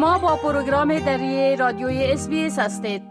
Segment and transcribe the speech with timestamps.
[0.00, 3.09] شما با پروگرام دری رادیوی اس هستید.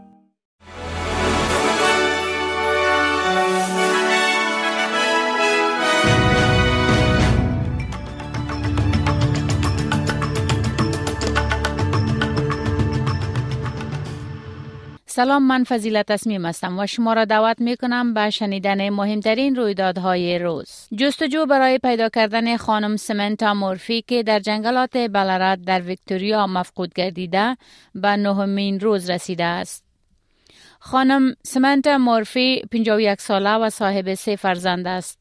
[15.19, 20.39] سلام من فضیلت تصمیم هستم و شما را دعوت می کنم به شنیدن مهمترین رویدادهای
[20.39, 20.87] روز.
[20.97, 27.57] جستجو برای پیدا کردن خانم سمنتا مورفی که در جنگلات بلرات در ویکتوریا مفقود گردیده
[27.95, 29.83] به نهمین روز رسیده است.
[30.79, 35.18] خانم سمنتا مورفی 51 ساله و صاحب سه فرزند است.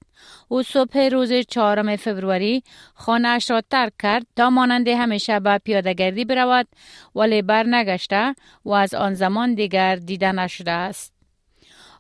[0.49, 2.63] او صبح روز چهارم فوریه
[2.95, 6.67] خانهاش را ترک کرد تا مانند همیشه به پیادهگردی برود
[7.15, 11.19] ولی برنگشته و از آن زمان دیگر دیده نشده است.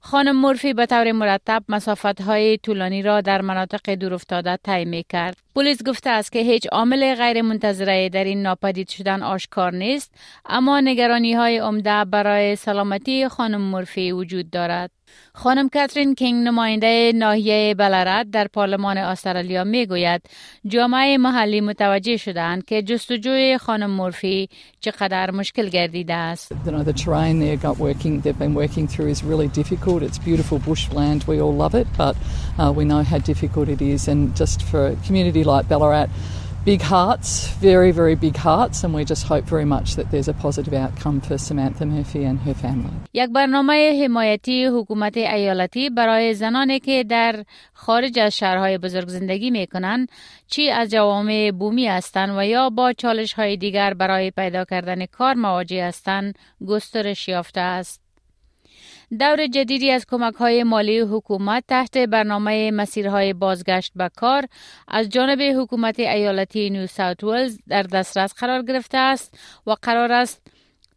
[0.01, 5.37] خانم مورفی به طور مرتب مسافت های طولانی را در مناطق دورافتاده طی می کرد.
[5.55, 10.15] پلیس گفته است که هیچ عامل غیر منتظره در این ناپدید شدن آشکار نیست
[10.47, 14.98] اما نگرانی های عمده برای سلامتی خانم مورفی وجود دارد.
[15.35, 20.23] خانم کاترین کینگ نماینده ناحیه بلرد در پارلمان استرالیا می گوید
[20.67, 24.49] جامعه محلی متوجه شدند که جستجوی خانم مورفی
[24.81, 26.53] چقدر مشکل گردیده است.
[32.59, 32.73] Uh,
[35.69, 36.09] Ballarat
[36.75, 37.31] big hearts,
[37.71, 41.19] very, very big hearts, and we just hope very much that there's a positive outcome
[41.27, 42.97] for Samantha Murphy and her family.
[43.15, 49.67] یک برنامه حمایتی حکومت ایالتی برای زنانی که در خارج از شهرهای بزرگ زندگی می
[49.67, 50.09] کنند
[50.47, 55.35] چی از جوامع بومی هستند و یا با چالش های دیگر برای پیدا کردن کار
[55.35, 58.08] مواجه هستند گسترش یافته است.
[59.11, 64.45] دور جدیدی از کمک های مالی حکومت تحت برنامه مسیرهای بازگشت به کار
[64.89, 70.43] از جانب حکومت ایالتی نیو ساوت ولز در دسترس قرار گرفته است و قرار است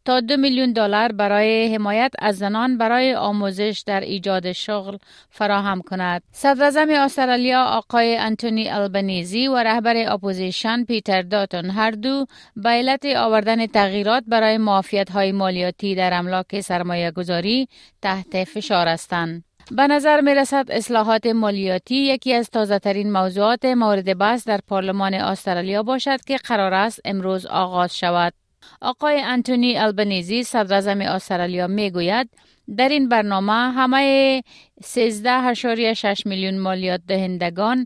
[0.05, 4.97] تا دو میلیون دلار برای حمایت از زنان برای آموزش در ایجاد شغل
[5.29, 6.21] فراهم کند.
[6.31, 12.25] صدر استرالیا آقای انتونی البنیزی و رهبر اپوزیشن پیتر داتون هر دو
[12.55, 17.67] به علت آوردن تغییرات برای معافیت های مالیاتی در املاک سرمایه گذاری
[18.01, 19.43] تحت فشار هستند.
[19.71, 25.13] به نظر می رسد اصلاحات مالیاتی یکی از تازه ترین موضوعات مورد بحث در پارلمان
[25.13, 28.33] استرالیا باشد که قرار است امروز آغاز شود.
[28.81, 32.29] آقای انتونی البنیزی صدر استرالیا می گوید
[32.77, 34.43] در این برنامه همه
[34.83, 37.85] 13.6 میلیون مالیات دهندگان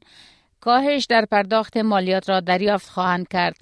[0.59, 3.55] کاهش در پرداخت مالیات را دریافت خواهند کرد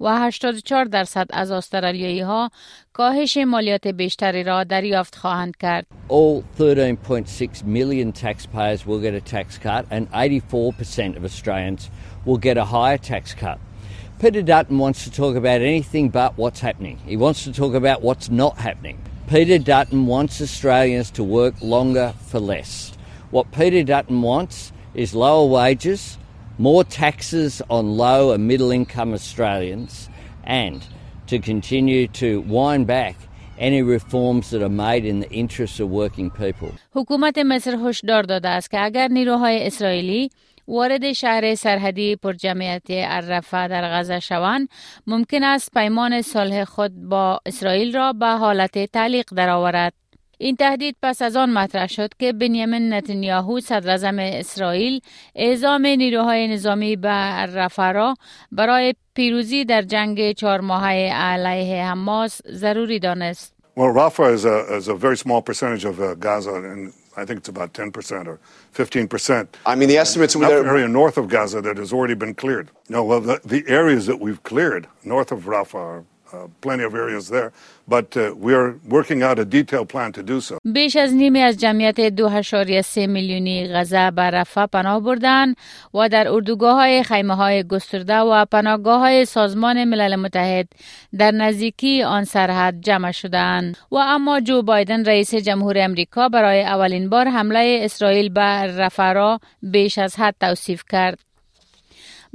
[0.00, 2.50] و 84 درصد از استرالیایی ها
[2.92, 5.86] کاهش مالیات بیشتری را دریافت خواهند کرد.
[6.08, 11.90] All 13.6 million taxpayers will get a tax cut and 84% of Australians
[12.26, 13.58] will get a higher tax cut.
[14.23, 16.97] Peter Dutton wants to talk about anything but what's happening.
[17.05, 19.01] He wants to talk about what's not happening.
[19.27, 22.91] Peter Dutton wants Australians to work longer for less.
[23.31, 26.17] What Peter Dutton wants is lower wages,
[26.57, 30.09] more taxes on low and middle income Australians,
[30.43, 30.85] and
[31.27, 33.15] to continue to wind back
[33.59, 36.71] any reforms that are made in the interests of working people.
[36.95, 40.29] حکومت مصر هشدار داده است که اگر نیروهای اسرائیلی
[40.68, 44.68] وارد شهر سرحدی پرجمعیت الرفه در غزه شوند
[45.06, 49.92] ممکن است پیمان صلح خود با اسرائیل را به حالت تعلیق درآورد
[50.38, 55.00] این تهدید پس از آن مطرح شد که بنیامین نتانیاهو صدر اسرائیل
[55.34, 58.14] اعزام نیروهای نظامی به رفع را
[58.52, 63.54] برای پیروزی در جنگ چهار ماهه علیه حماس ضروری دانست.
[63.76, 67.38] Well, Rafah is a, is a very small percentage of uh, Gaza, and I think
[67.38, 68.38] it's about 10% or
[68.74, 69.48] 15%.
[69.66, 70.34] I mean, the estimates...
[70.34, 72.70] Enough area north of Gaza that has already been cleared.
[72.88, 76.04] No, well, the, the areas that we've cleared north of Rafah
[76.60, 77.50] plenty of areas there,
[77.88, 80.58] but uh, we are working out a detailed plan to do so.
[80.64, 85.54] بیش از نیمی از جمعیت 2.3 میلیونی غزه به رفح پناه بردن
[85.94, 90.68] و در اردوگاه های خیمه های گسترده و پناهگاه های سازمان ملل متحد
[91.18, 97.08] در نزدیکی آن سرحد جمع شدند و اما جو بایدن رئیس جمهور امریکا برای اولین
[97.08, 101.33] بار حمله اسرائیل به رفح را بیش از حد توصیف کرد.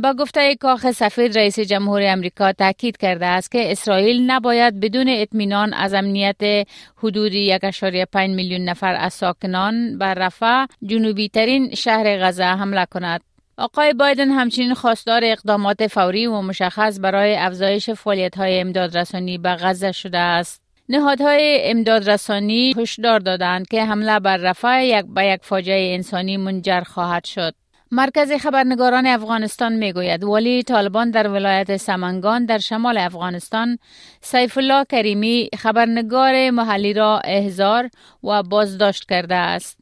[0.04, 5.74] با گفته کاخ سفید رئیس جمهور امریکا تاکید کرده است که اسرائیل نباید بدون اطمینان
[5.74, 6.68] از امنیت
[6.98, 13.22] حدود 1.5 میلیون نفر از ساکنان بر رفح جنوبی ترین شهر غزه حمله کند.
[13.58, 19.92] آقای بایدن همچنین خواستار اقدامات فوری و مشخص برای افزایش فعالیت های امدادرسانی به غزه
[19.92, 20.62] شده است.
[20.90, 27.26] نهادهای امدادرسانی هشدار دادند که حمله بر رفح یک به یک فاجعه انسانی منجر خواهد
[27.26, 27.54] شد.
[27.92, 33.78] مرکز خبرنگاران افغانستان می گوید ولی طالبان در ولایت سمنگان در شمال افغانستان
[34.22, 37.90] سیف الله کریمی خبرنگار محلی را احضار
[38.24, 39.78] و بازداشت کرده است.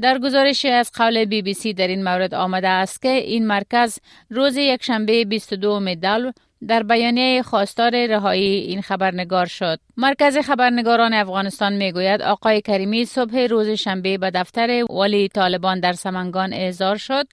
[0.00, 3.98] در گزارشی از قول بی بی سی در این مورد آمده است که این مرکز
[4.30, 6.30] روز یکشنبه 22 مدل
[6.68, 9.80] در بیانیه خواستار رهایی این خبرنگار شد.
[9.96, 16.52] مرکز خبرنگاران افغانستان می‌گوید آقای کریمی صبح روز شنبه به دفتر ولی طالبان در سمنگان
[16.52, 17.26] اعزار شد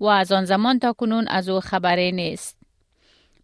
[0.00, 2.58] و از آن زمان تا کنون از او خبری نیست.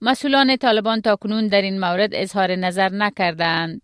[0.02, 3.82] مسئولان طالبان تا کنون در این مورد اظهار نظر نکردند.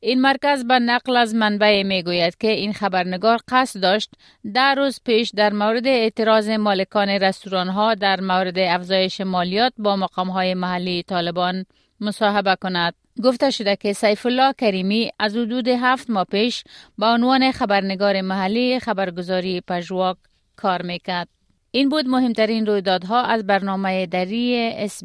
[0.00, 4.10] این مرکز به نقل از منبع می گوید که این خبرنگار قصد داشت
[4.54, 10.28] در روز پیش در مورد اعتراض مالکان رستوران ها در مورد افزایش مالیات با مقام
[10.30, 11.64] های محلی طالبان
[12.00, 12.94] مصاحبه کند.
[13.24, 16.64] گفته شده که سیف الله کریمی از حدود هفت ماه پیش
[16.98, 20.16] با عنوان خبرنگار محلی خبرگزاری پژواک
[20.56, 21.28] کار می‌کرد.
[21.70, 25.04] این بود مهمترین رویدادها از برنامه دری اس